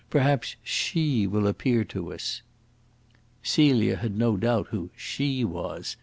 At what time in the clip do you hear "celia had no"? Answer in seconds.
3.43-4.35